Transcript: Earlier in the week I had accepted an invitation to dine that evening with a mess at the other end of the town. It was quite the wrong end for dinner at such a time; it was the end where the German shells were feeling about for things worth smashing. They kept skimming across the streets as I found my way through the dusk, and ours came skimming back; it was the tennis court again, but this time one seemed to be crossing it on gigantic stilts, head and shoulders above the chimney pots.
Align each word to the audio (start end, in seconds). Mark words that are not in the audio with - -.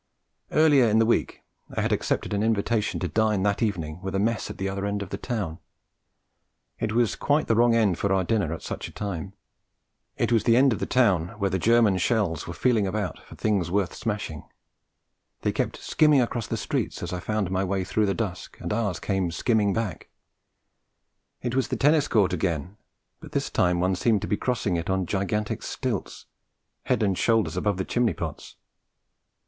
Earlier 0.51 0.85
in 0.87 0.97
the 0.97 1.05
week 1.05 1.43
I 1.77 1.81
had 1.81 1.91
accepted 1.91 2.33
an 2.33 2.41
invitation 2.41 2.99
to 3.01 3.07
dine 3.07 3.43
that 3.43 3.61
evening 3.61 4.01
with 4.01 4.15
a 4.15 4.19
mess 4.19 4.49
at 4.49 4.57
the 4.57 4.67
other 4.67 4.83
end 4.87 5.03
of 5.03 5.11
the 5.11 5.17
town. 5.17 5.59
It 6.79 6.93
was 6.93 7.15
quite 7.15 7.45
the 7.45 7.53
wrong 7.53 7.75
end 7.75 7.99
for 7.99 8.23
dinner 8.23 8.51
at 8.51 8.63
such 8.63 8.87
a 8.87 8.91
time; 8.91 9.33
it 10.17 10.31
was 10.31 10.43
the 10.45 10.57
end 10.57 10.73
where 11.39 11.49
the 11.51 11.59
German 11.59 11.99
shells 11.99 12.47
were 12.47 12.53
feeling 12.55 12.87
about 12.87 13.19
for 13.27 13.35
things 13.35 13.69
worth 13.69 13.93
smashing. 13.93 14.43
They 15.43 15.51
kept 15.51 15.77
skimming 15.77 16.19
across 16.19 16.47
the 16.47 16.57
streets 16.57 17.03
as 17.03 17.13
I 17.13 17.19
found 17.19 17.51
my 17.51 17.63
way 17.63 17.83
through 17.83 18.07
the 18.07 18.15
dusk, 18.15 18.59
and 18.59 18.73
ours 18.73 18.99
came 18.99 19.29
skimming 19.29 19.71
back; 19.71 20.09
it 21.43 21.53
was 21.53 21.67
the 21.67 21.75
tennis 21.77 22.07
court 22.07 22.33
again, 22.33 22.75
but 23.19 23.33
this 23.33 23.51
time 23.51 23.79
one 23.79 23.93
seemed 23.95 24.23
to 24.23 24.27
be 24.27 24.35
crossing 24.35 24.77
it 24.77 24.89
on 24.89 25.05
gigantic 25.05 25.61
stilts, 25.61 26.25
head 26.85 27.03
and 27.03 27.19
shoulders 27.19 27.55
above 27.55 27.77
the 27.77 27.85
chimney 27.85 28.13
pots. 28.15 28.55